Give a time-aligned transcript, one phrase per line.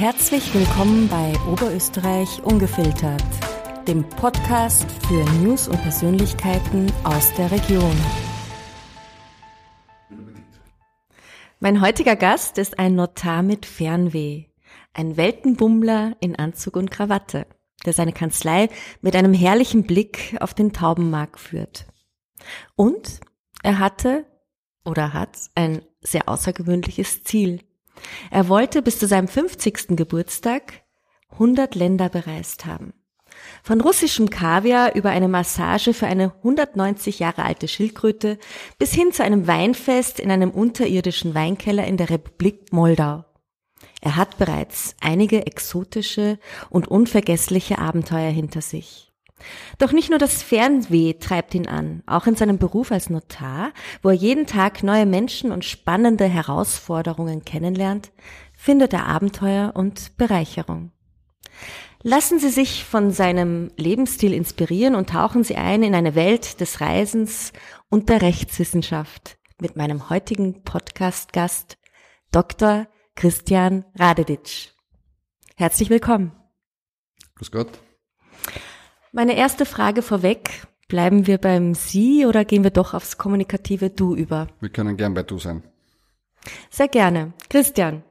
[0.00, 3.22] Herzlich willkommen bei Oberösterreich Ungefiltert,
[3.86, 7.94] dem Podcast für News und Persönlichkeiten aus der Region.
[11.58, 14.46] Mein heutiger Gast ist ein Notar mit Fernweh,
[14.94, 17.46] ein Weltenbummler in Anzug und Krawatte,
[17.84, 18.70] der seine Kanzlei
[19.02, 21.84] mit einem herrlichen Blick auf den Taubenmarkt führt.
[22.74, 23.20] Und
[23.62, 24.24] er hatte
[24.82, 27.60] oder hat ein sehr außergewöhnliches Ziel.
[28.30, 29.96] Er wollte bis zu seinem 50.
[29.96, 30.82] Geburtstag
[31.32, 32.92] 100 Länder bereist haben.
[33.62, 38.38] Von russischem Kaviar über eine Massage für eine 190 Jahre alte Schildkröte
[38.78, 43.24] bis hin zu einem Weinfest in einem unterirdischen Weinkeller in der Republik Moldau.
[44.00, 46.38] Er hat bereits einige exotische
[46.70, 49.09] und unvergessliche Abenteuer hinter sich.
[49.78, 53.72] Doch nicht nur das Fernweh treibt ihn an, auch in seinem Beruf als Notar,
[54.02, 58.12] wo er jeden Tag neue Menschen und spannende Herausforderungen kennenlernt,
[58.56, 60.92] findet er Abenteuer und Bereicherung.
[62.02, 66.80] Lassen Sie sich von seinem Lebensstil inspirieren und tauchen Sie ein in eine Welt des
[66.80, 67.52] Reisens
[67.90, 71.76] und der Rechtswissenschaft mit meinem heutigen Podcast-Gast
[72.32, 72.86] Dr.
[73.16, 74.72] Christian Radedic.
[75.56, 76.32] Herzlich willkommen.
[77.36, 77.68] Grüß Gott.
[79.12, 80.68] Meine erste Frage vorweg.
[80.86, 84.46] Bleiben wir beim Sie oder gehen wir doch aufs kommunikative Du über?
[84.60, 85.64] Wir können gern bei Du sein.
[86.70, 87.32] Sehr gerne.
[87.48, 88.04] Christian,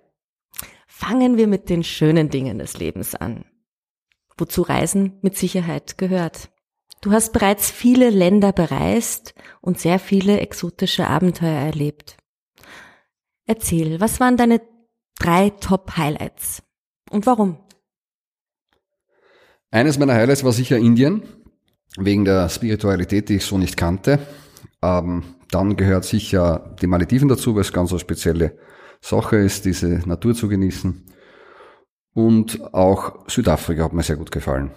[0.88, 3.46] fangen wir mit den schönen Dingen des Lebens an.
[4.38, 6.50] Wozu Reisen mit Sicherheit gehört.
[7.02, 12.18] Du hast bereits viele Länder bereist und sehr viele exotische Abenteuer erlebt.
[13.46, 14.62] Erzähl, was waren deine
[15.18, 16.62] drei Top-Highlights
[17.10, 17.58] und warum?
[19.72, 21.24] Eines meiner Highlights war sicher Indien,
[21.98, 24.20] wegen der Spiritualität, die ich so nicht kannte.
[24.82, 28.58] Ähm, dann gehört sicher die Malediven dazu, weil es ganz eine spezielle
[29.02, 31.06] Sache ist, diese Natur zu genießen.
[32.14, 34.72] Und auch Südafrika hat mir sehr gut gefallen.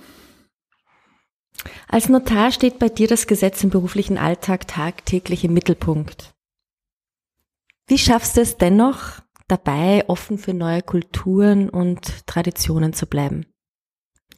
[1.89, 6.35] Als Notar steht bei dir das Gesetz im beruflichen Alltag tagtäglich im Mittelpunkt.
[7.86, 13.47] Wie schaffst du es dennoch, dabei offen für neue Kulturen und Traditionen zu bleiben?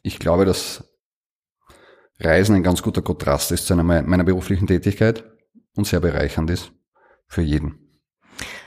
[0.05, 0.83] Ich glaube, dass
[2.19, 5.23] Reisen ein ganz guter Kontrast ist zu einer meiner beruflichen Tätigkeit
[5.75, 6.71] und sehr bereichernd ist
[7.27, 7.79] für jeden.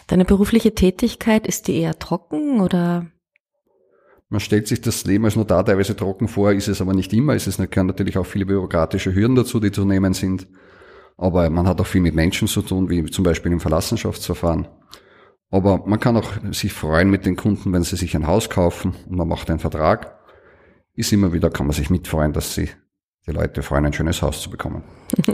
[0.08, 3.06] Deine berufliche Tätigkeit, ist die eher trocken oder?
[4.28, 7.36] Man stellt sich das Leben als Notar teilweise trocken vor, ist es aber nicht immer.
[7.36, 10.48] Es gehören natürlich auch viele bürokratische Hürden dazu, die zu nehmen sind.
[11.16, 14.66] Aber man hat auch viel mit Menschen zu tun, wie zum Beispiel im Verlassenschaftsverfahren.
[15.50, 18.96] Aber man kann auch sich freuen mit den Kunden, wenn sie sich ein Haus kaufen
[19.08, 20.17] und man macht einen Vertrag
[20.98, 22.68] ist immer wieder, kann man sich mitfreuen, dass sie
[23.26, 24.82] die Leute freuen, ein schönes Haus zu bekommen.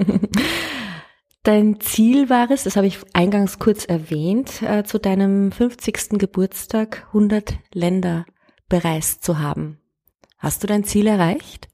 [1.43, 6.19] Dein Ziel war es, das habe ich eingangs kurz erwähnt, äh, zu deinem 50.
[6.19, 8.25] Geburtstag 100 Länder
[8.69, 9.79] bereist zu haben.
[10.39, 11.69] Hast du dein Ziel erreicht?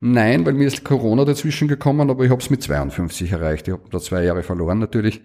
[0.00, 3.66] Nein, weil mir ist Corona dazwischen gekommen, aber ich habe es mit 52 erreicht.
[3.66, 5.22] Ich habe da zwei Jahre verloren natürlich.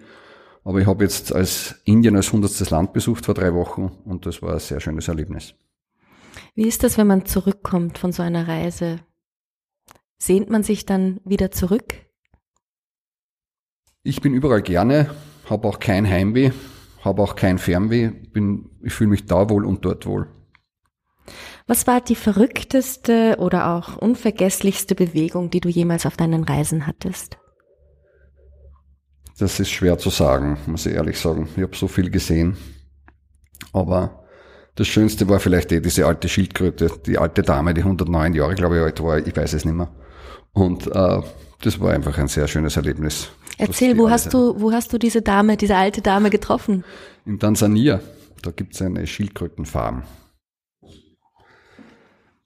[0.63, 4.41] Aber ich habe jetzt als Indien als hundertstes Land besucht vor drei Wochen und das
[4.41, 5.55] war ein sehr schönes Erlebnis.
[6.55, 8.99] Wie ist das, wenn man zurückkommt von so einer Reise?
[10.19, 11.95] Sehnt man sich dann wieder zurück?
[14.03, 15.09] Ich bin überall gerne,
[15.49, 16.51] habe auch kein Heimweh,
[17.01, 20.27] habe auch kein Fernweh, bin, ich fühle mich da wohl und dort wohl.
[21.65, 27.37] Was war die verrückteste oder auch unvergesslichste Bewegung, die du jemals auf deinen Reisen hattest?
[29.39, 31.49] Das ist schwer zu sagen, muss ich ehrlich sagen.
[31.55, 32.57] Ich habe so viel gesehen.
[33.71, 34.22] Aber
[34.75, 38.77] das Schönste war vielleicht eh diese alte Schildkröte, die alte Dame, die 109 Jahre, glaube
[38.77, 39.91] ich, alt war, ich weiß es nicht mehr.
[40.51, 41.21] Und äh,
[41.61, 43.29] das war einfach ein sehr schönes Erlebnis.
[43.57, 46.83] Erzähl, wo hast du, wo hast du diese Dame, diese alte Dame getroffen?
[47.25, 47.99] In Tansania.
[48.41, 50.03] Da gibt's eine Schildkrötenfarm.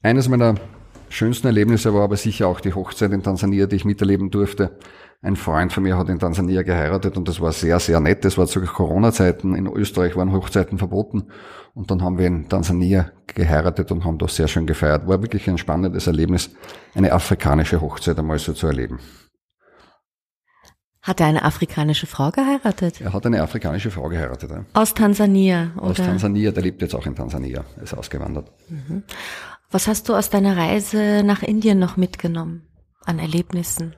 [0.03, 0.55] Eines meiner
[1.09, 4.77] schönsten Erlebnisse war aber sicher auch die Hochzeit in Tansania, die ich miterleben durfte.
[5.21, 8.23] Ein Freund von mir hat in Tansania geheiratet und das war sehr, sehr nett.
[8.23, 9.55] Das war zu Corona-Zeiten.
[9.55, 11.25] In Österreich waren Hochzeiten verboten.
[11.73, 15.07] Und dann haben wir in Tansania geheiratet und haben das sehr schön gefeiert.
[15.07, 16.51] War wirklich ein spannendes Erlebnis,
[16.93, 18.99] eine afrikanische Hochzeit einmal so zu erleben.
[21.07, 22.99] Hat er eine afrikanische Frau geheiratet?
[22.99, 24.51] Er hat eine afrikanische Frau geheiratet.
[24.51, 24.65] Ja.
[24.73, 25.91] Aus Tansania, oder?
[25.91, 28.51] Aus Tansania, der lebt jetzt auch in Tansania, ist ausgewandert.
[28.67, 29.03] Mhm.
[29.71, 32.63] Was hast du aus deiner Reise nach Indien noch mitgenommen
[33.05, 33.95] an Erlebnissen?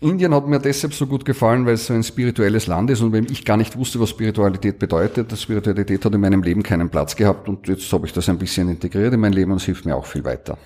[0.00, 3.12] Indien hat mir deshalb so gut gefallen, weil es so ein spirituelles Land ist und
[3.12, 7.16] wenn ich gar nicht wusste, was Spiritualität bedeutet, Spiritualität hat in meinem Leben keinen Platz
[7.16, 9.86] gehabt und jetzt habe ich das ein bisschen integriert in mein Leben und es hilft
[9.86, 10.58] mir auch viel weiter.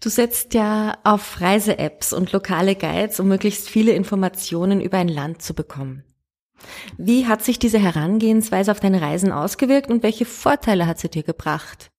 [0.00, 5.42] Du setzt ja auf Reise-Apps und lokale Guides, um möglichst viele Informationen über ein Land
[5.42, 6.04] zu bekommen.
[6.96, 11.22] Wie hat sich diese Herangehensweise auf deine Reisen ausgewirkt und welche Vorteile hat sie dir
[11.22, 11.90] gebracht?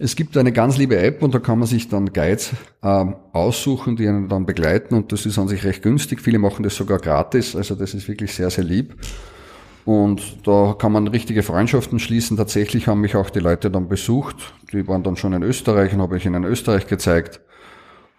[0.00, 2.52] Es gibt eine ganz liebe App und da kann man sich dann Guides
[2.82, 6.20] äh, aussuchen, die einen dann begleiten und das ist an sich recht günstig.
[6.20, 8.96] Viele machen das sogar gratis, also das ist wirklich sehr, sehr lieb.
[9.88, 12.36] Und da kann man richtige Freundschaften schließen.
[12.36, 14.52] Tatsächlich haben mich auch die Leute dann besucht.
[14.70, 17.40] Die waren dann schon in Österreich und habe ich ihnen Österreich gezeigt.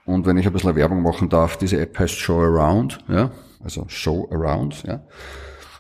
[0.04, 3.30] Und wenn ich ein bisschen Werbung machen darf, diese App heißt Show Around, ja,
[3.64, 5.04] also Show Around, ja.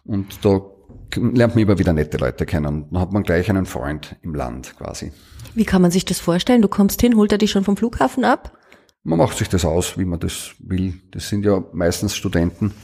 [0.05, 0.61] Und da
[1.15, 2.85] lernt man immer wieder nette Leute kennen.
[2.91, 5.11] Dann hat man gleich einen Freund im Land quasi.
[5.55, 6.61] Wie kann man sich das vorstellen?
[6.61, 8.55] Du kommst hin, holt er dich schon vom Flughafen ab?
[9.03, 11.01] Man macht sich das aus, wie man das will.
[11.09, 12.75] Das sind ja meistens Studenten,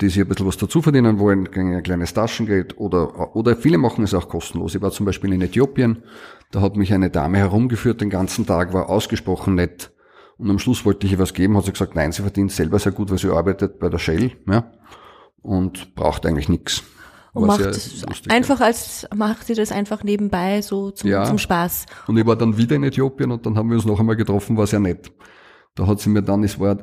[0.00, 4.04] die sich ein bisschen was dazu verdienen wollen, ein kleines Taschengeld oder, oder viele machen
[4.04, 4.74] es auch kostenlos.
[4.74, 6.04] Ich war zum Beispiel in Äthiopien,
[6.52, 9.90] da hat mich eine Dame herumgeführt den ganzen Tag, war ausgesprochen nett
[10.38, 12.78] und am Schluss wollte ich ihr was geben, hat sie gesagt, nein, sie verdient selber
[12.78, 14.70] sehr gut, weil sie arbeitet bei der Shell ja,
[15.42, 16.84] und braucht eigentlich nichts.
[17.32, 17.60] Und macht
[18.30, 21.24] einfach als, macht sie das einfach nebenbei so zum, ja.
[21.24, 21.86] zum Spaß.
[22.06, 24.56] Und ich war dann wieder in Äthiopien und dann haben wir uns noch einmal getroffen,
[24.56, 25.12] war sehr nett.
[25.74, 26.76] Da hat sie mir dann, es war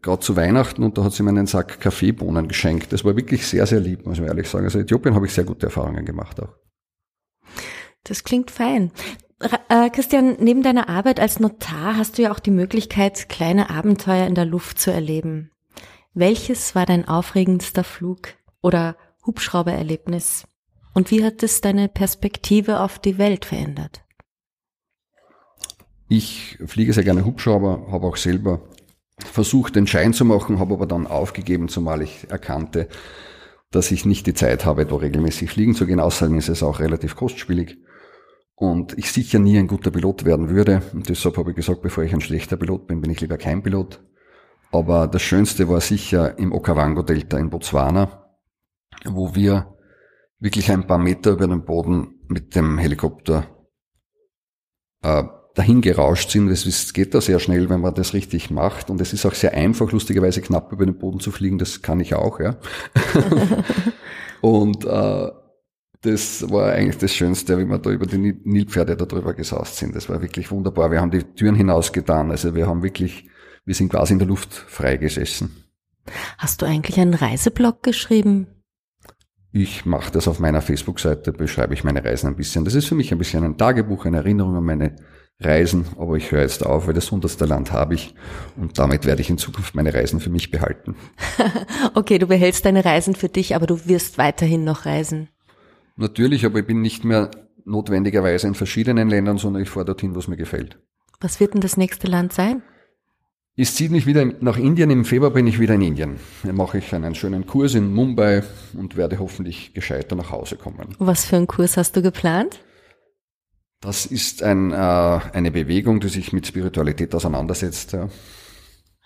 [0.00, 2.92] gerade zu Weihnachten und da hat sie mir einen Sack Kaffeebohnen geschenkt.
[2.92, 4.64] Das war wirklich sehr, sehr lieb, muss man ehrlich sagen.
[4.64, 6.54] Also Äthiopien habe ich sehr gute Erfahrungen gemacht auch.
[8.04, 8.90] Das klingt fein.
[9.68, 14.26] Äh, Christian, neben deiner Arbeit als Notar hast du ja auch die Möglichkeit, kleine Abenteuer
[14.26, 15.50] in der Luft zu erleben.
[16.14, 18.96] Welches war dein aufregendster Flug oder
[19.26, 20.46] Hubschraubererlebnis?
[20.94, 24.02] Und wie hat es deine Perspektive auf die Welt verändert?
[26.08, 28.68] Ich fliege sehr gerne Hubschrauber, habe auch selber
[29.26, 32.88] versucht, den Schein zu machen, habe aber dann aufgegeben, zumal ich erkannte,
[33.70, 36.00] dass ich nicht die Zeit habe, da regelmäßig fliegen zu gehen.
[36.00, 37.78] Außerdem ist es auch relativ kostspielig
[38.54, 40.82] und ich sicher nie ein guter Pilot werden würde.
[40.92, 43.62] Und deshalb habe ich gesagt, bevor ich ein schlechter Pilot bin, bin ich lieber kein
[43.62, 44.00] Pilot.
[44.70, 48.30] Aber das Schönste war sicher im Okavango-Delta in Botswana,
[49.04, 49.76] wo wir
[50.38, 53.46] wirklich ein paar Meter über dem Boden mit dem Helikopter
[55.02, 55.24] äh,
[55.54, 56.48] dahin gerauscht sind.
[56.48, 58.90] Es geht da sehr schnell, wenn man das richtig macht.
[58.90, 61.58] Und es ist auch sehr einfach, lustigerweise knapp über den Boden zu fliegen.
[61.58, 62.56] Das kann ich auch, ja.
[64.40, 65.30] und äh,
[66.02, 69.94] das war eigentlich das Schönste, wie wir da über die Nilpferde da drüber gesaust sind.
[69.94, 70.90] Das war wirklich wunderbar.
[70.90, 72.30] Wir haben die Türen hinausgetan.
[72.30, 73.28] Also wir haben wirklich,
[73.64, 75.64] wir sind quasi in der Luft freigesessen.
[76.38, 78.48] Hast du eigentlich einen Reiseblog geschrieben?
[79.52, 82.64] Ich mache das auf meiner Facebook-Seite, beschreibe ich meine Reisen ein bisschen.
[82.64, 84.96] Das ist für mich ein bisschen ein Tagebuch, eine Erinnerung an meine
[85.44, 88.14] Reisen, aber ich höre jetzt auf, weil das hundertste Land habe ich
[88.56, 90.96] und damit werde ich in Zukunft meine Reisen für mich behalten.
[91.94, 95.28] okay, du behältst deine Reisen für dich, aber du wirst weiterhin noch reisen.
[95.96, 97.30] Natürlich, aber ich bin nicht mehr
[97.64, 100.78] notwendigerweise in verschiedenen Ländern, sondern ich fahre dorthin, was mir gefällt.
[101.20, 102.62] Was wird denn das nächste Land sein?
[103.54, 104.90] Es zieht mich wieder nach Indien.
[104.90, 106.16] Im Februar bin ich wieder in Indien.
[106.42, 108.42] Dann mache ich einen schönen Kurs in Mumbai
[108.72, 110.96] und werde hoffentlich gescheiter nach Hause kommen.
[110.98, 112.60] Was für einen Kurs hast du geplant?
[113.82, 117.92] Das ist ein, äh, eine Bewegung, die sich mit Spiritualität auseinandersetzt.
[117.92, 118.08] Ja.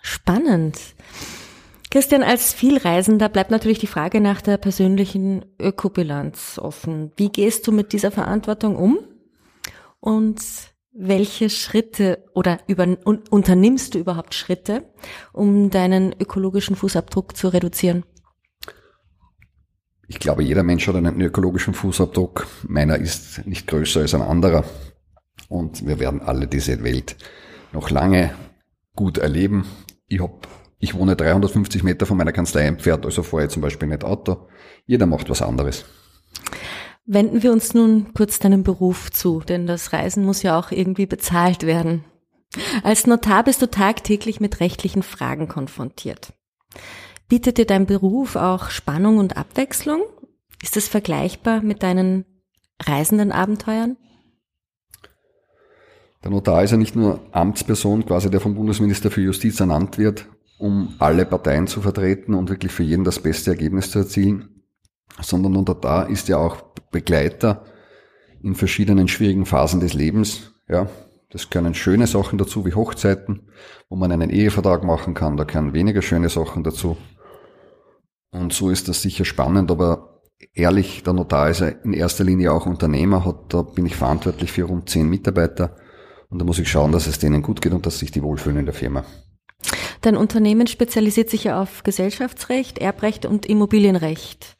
[0.01, 0.77] Spannend.
[1.89, 7.11] Christian, als Vielreisender bleibt natürlich die Frage nach der persönlichen Ökobilanz offen.
[7.17, 8.99] Wie gehst du mit dieser Verantwortung um?
[9.99, 10.41] Und
[10.91, 14.83] welche Schritte oder über, un, unternimmst du überhaupt Schritte,
[15.33, 18.03] um deinen ökologischen Fußabdruck zu reduzieren?
[20.07, 22.47] Ich glaube, jeder Mensch hat einen ökologischen Fußabdruck.
[22.67, 24.63] Meiner ist nicht größer als ein anderer.
[25.49, 27.17] Und wir werden alle diese Welt
[27.73, 28.33] noch lange
[28.95, 29.65] gut erleben.
[30.07, 30.47] Ich hab
[30.79, 34.47] ich wohne 350 Meter von meiner Kanzlei entfernt, also fahre ich zum Beispiel nicht Auto.
[34.85, 35.85] Jeder macht was anderes.
[37.05, 41.05] Wenden wir uns nun kurz deinem Beruf zu, denn das Reisen muss ja auch irgendwie
[41.05, 42.03] bezahlt werden.
[42.83, 46.33] Als Notar bist du tagtäglich mit rechtlichen Fragen konfrontiert.
[47.29, 50.01] Bietet dir dein Beruf auch Spannung und Abwechslung?
[50.63, 52.25] Ist es vergleichbar mit deinen
[52.81, 53.97] reisenden Abenteuern?
[56.23, 60.27] Der Notar ist ja nicht nur Amtsperson, quasi der vom Bundesminister für Justiz ernannt wird,
[60.57, 64.63] um alle Parteien zu vertreten und wirklich für jeden das beste Ergebnis zu erzielen,
[65.21, 67.65] sondern unter da ist ja auch Begleiter
[68.41, 70.53] in verschiedenen schwierigen Phasen des Lebens.
[70.69, 70.87] Ja,
[71.29, 73.49] das können schöne Sachen dazu wie Hochzeiten,
[73.89, 75.35] wo man einen Ehevertrag machen kann.
[75.35, 76.95] Da können weniger schöne Sachen dazu.
[78.37, 80.21] Und so ist das sicher spannend, aber
[80.53, 84.51] ehrlich, der Notar ist ja in erster Linie auch Unternehmer, hat, da bin ich verantwortlich
[84.51, 85.75] für rund zehn Mitarbeiter.
[86.29, 88.59] Und da muss ich schauen, dass es denen gut geht und dass sich die wohlfühlen
[88.59, 89.05] in der Firma.
[90.01, 94.55] Dein Unternehmen spezialisiert sich ja auf Gesellschaftsrecht, Erbrecht und Immobilienrecht.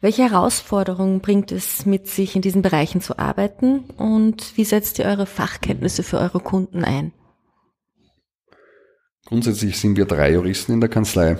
[0.00, 5.04] Welche Herausforderungen bringt es mit sich, in diesen Bereichen zu arbeiten und wie setzt ihr
[5.04, 7.12] eure Fachkenntnisse für eure Kunden ein?
[9.26, 11.36] Grundsätzlich sind wir drei Juristen in der Kanzlei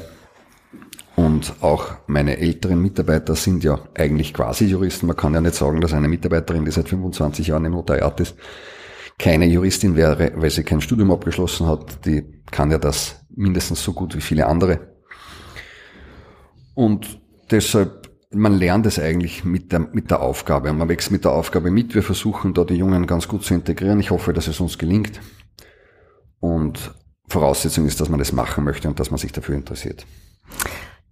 [1.18, 5.08] und auch meine älteren Mitarbeiter sind ja eigentlich quasi Juristen.
[5.08, 8.36] Man kann ja nicht sagen, dass eine Mitarbeiterin, die seit 25 Jahren im Notariat ist,
[9.18, 12.06] keine Juristin wäre, weil sie kein Studium abgeschlossen hat.
[12.06, 12.22] Die
[12.52, 14.94] kann ja das mindestens so gut wie viele andere.
[16.74, 17.20] Und
[17.50, 20.70] deshalb, man lernt es eigentlich mit der, mit der Aufgabe.
[20.70, 21.96] Und man wächst mit der Aufgabe mit.
[21.96, 23.98] Wir versuchen da die Jungen ganz gut zu integrieren.
[23.98, 25.20] Ich hoffe, dass es uns gelingt.
[26.38, 26.94] Und
[27.26, 30.06] Voraussetzung ist, dass man das machen möchte und dass man sich dafür interessiert.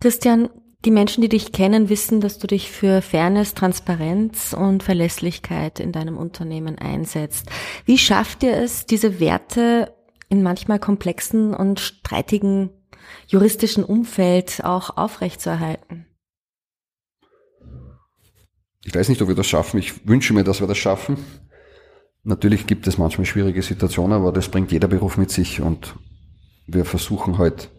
[0.06, 0.50] Christian,
[0.84, 5.90] die Menschen, die dich kennen, wissen, dass du dich für Fairness, Transparenz und Verlässlichkeit in
[5.90, 7.50] deinem Unternehmen einsetzt.
[7.86, 9.92] Wie schafft ihr es, diese Werte
[10.28, 12.70] in manchmal komplexen und streitigen
[13.26, 16.06] juristischen Umfeld auch aufrechtzuerhalten?
[18.84, 19.80] Ich weiß nicht, ob wir das schaffen.
[19.80, 21.16] Ich wünsche mir, dass wir das schaffen.
[22.22, 25.96] Natürlich gibt es manchmal schwierige Situationen, aber das bringt jeder Beruf mit sich und
[26.68, 27.72] wir versuchen halt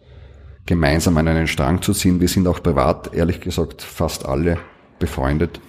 [0.68, 2.20] gemeinsam an einen Strang zu ziehen.
[2.20, 4.58] Wir sind auch privat, ehrlich gesagt, fast alle
[4.98, 5.62] befreundet.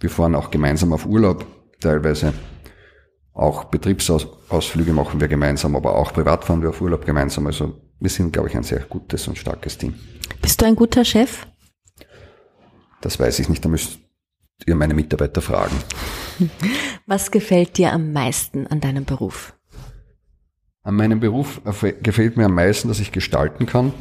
[0.00, 1.46] Wir fahren auch gemeinsam auf Urlaub,
[1.78, 2.34] teilweise.
[3.32, 7.46] Auch Betriebsausflüge machen wir gemeinsam, aber auch privat fahren wir auf Urlaub gemeinsam.
[7.46, 9.94] Also wir sind, glaube ich, ein sehr gutes und starkes Team.
[10.42, 11.46] Bist du ein guter Chef?
[13.02, 14.00] Das weiß ich nicht, da müsst
[14.66, 15.76] ihr meine Mitarbeiter fragen.
[17.06, 19.54] Was gefällt dir am meisten an deinem Beruf?
[20.82, 21.60] An meinem Beruf
[22.02, 23.92] gefällt mir am meisten, dass ich gestalten kann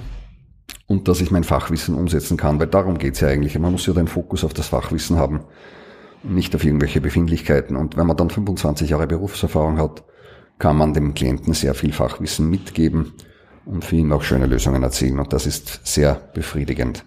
[0.87, 3.57] und dass ich mein Fachwissen umsetzen kann, weil darum geht's ja eigentlich.
[3.57, 5.41] Man muss ja den Fokus auf das Fachwissen haben,
[6.23, 7.75] nicht auf irgendwelche Befindlichkeiten.
[7.75, 10.03] Und wenn man dann 25 Jahre Berufserfahrung hat,
[10.57, 13.13] kann man dem Klienten sehr viel Fachwissen mitgeben
[13.65, 15.19] und für ihn auch schöne Lösungen erzählen.
[15.19, 17.05] Und das ist sehr befriedigend.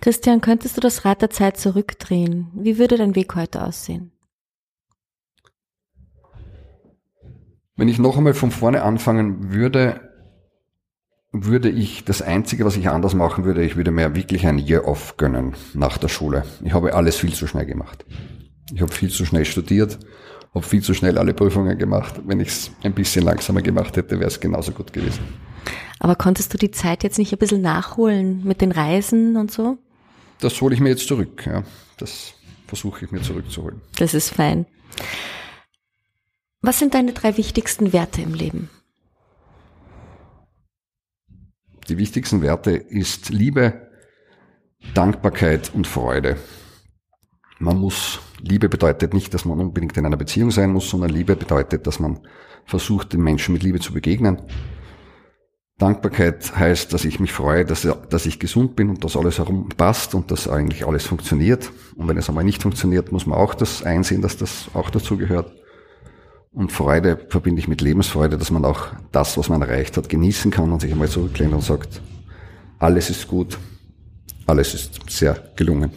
[0.00, 2.48] Christian, könntest du das Rad der Zeit zurückdrehen?
[2.54, 4.12] Wie würde dein Weg heute aussehen?
[7.76, 10.05] Wenn ich noch einmal von vorne anfangen würde,
[11.32, 14.86] würde ich das Einzige, was ich anders machen würde, ich würde mir wirklich ein Year
[14.86, 16.44] off gönnen nach der Schule.
[16.64, 18.04] Ich habe alles viel zu schnell gemacht.
[18.72, 19.98] Ich habe viel zu schnell studiert,
[20.54, 22.20] habe viel zu schnell alle Prüfungen gemacht.
[22.26, 25.20] Wenn ich es ein bisschen langsamer gemacht hätte, wäre es genauso gut gewesen.
[25.98, 29.78] Aber konntest du die Zeit jetzt nicht ein bisschen nachholen mit den Reisen und so?
[30.40, 31.46] Das hole ich mir jetzt zurück.
[31.46, 31.62] Ja.
[31.96, 32.34] Das
[32.66, 33.80] versuche ich mir zurückzuholen.
[33.98, 34.66] Das ist fein.
[36.60, 38.68] Was sind deine drei wichtigsten Werte im Leben?
[41.88, 43.88] Die wichtigsten Werte ist Liebe,
[44.94, 46.36] Dankbarkeit und Freude.
[47.58, 51.36] Man muss, Liebe bedeutet nicht, dass man unbedingt in einer Beziehung sein muss, sondern Liebe
[51.36, 52.20] bedeutet, dass man
[52.64, 54.42] versucht, den Menschen mit Liebe zu begegnen.
[55.78, 59.68] Dankbarkeit heißt, dass ich mich freue, dass, dass ich gesund bin und dass alles herum
[59.68, 61.70] passt und dass eigentlich alles funktioniert.
[61.94, 65.16] Und wenn es einmal nicht funktioniert, muss man auch das einsehen, dass das auch dazu
[65.16, 65.52] gehört.
[66.56, 70.50] Und Freude verbinde ich mit Lebensfreude, dass man auch das, was man erreicht hat, genießen
[70.50, 72.00] kann und sich einmal zurücklehnt und sagt,
[72.78, 73.58] alles ist gut,
[74.46, 75.90] alles ist sehr gelungen.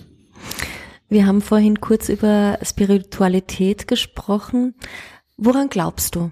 [1.07, 4.75] Wir haben vorhin kurz über Spiritualität gesprochen.
[5.37, 6.29] Woran glaubst du?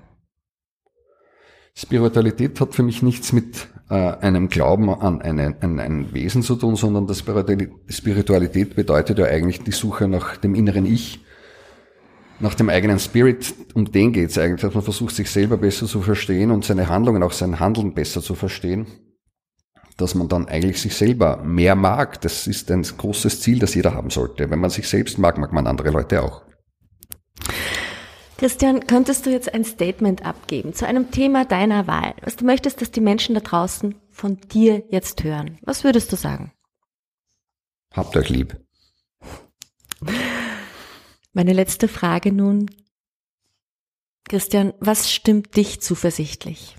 [1.74, 6.58] Spiritualität hat für mich nichts mit äh, einem Glauben an, eine, an ein Wesen zu
[6.58, 11.22] tun, sondern das Spiritualität bedeutet ja eigentlich die Suche nach dem inneren Ich
[12.40, 15.88] nach dem eigenen Spirit, um den geht es eigentlich, dass man versucht, sich selber besser
[15.88, 18.86] zu verstehen und seine Handlungen, auch sein Handeln besser zu verstehen,
[19.98, 22.22] dass man dann eigentlich sich selber mehr mag.
[22.22, 24.50] Das ist ein großes Ziel, das jeder haben sollte.
[24.50, 26.44] Wenn man sich selbst mag, mag man andere Leute auch.
[28.38, 32.82] Christian, könntest du jetzt ein Statement abgeben zu einem Thema deiner Wahl, was du möchtest,
[32.82, 35.58] dass die Menschen da draußen von dir jetzt hören?
[35.64, 36.52] Was würdest du sagen?
[37.94, 38.56] Habt euch lieb.
[41.38, 42.66] Meine letzte Frage nun.
[44.28, 46.76] Christian, was stimmt dich zuversichtlich?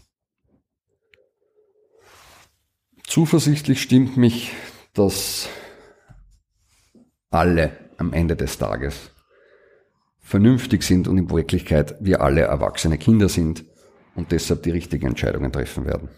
[3.04, 4.50] Zuversichtlich stimmt mich,
[4.94, 5.48] dass
[7.30, 9.12] alle am Ende des Tages
[10.18, 13.64] vernünftig sind und in Wirklichkeit wir alle erwachsene Kinder sind
[14.16, 16.08] und deshalb die richtigen Entscheidungen treffen werden.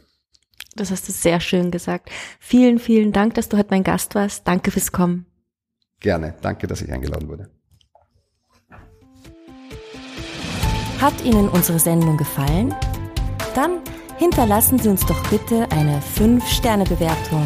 [0.77, 2.11] Das hast du sehr schön gesagt.
[2.39, 4.49] Vielen, vielen Dank, dass du heute mein Gast warst.
[4.49, 5.27] Danke fürs Kommen.
[6.01, 6.37] Gerne.
[6.41, 7.51] Danke, dass ich eingeladen wurde.
[11.01, 12.75] Hat Ihnen unsere Sendung gefallen?
[13.55, 13.79] Dann
[14.19, 17.43] hinterlassen Sie uns doch bitte eine 5-Sterne-Bewertung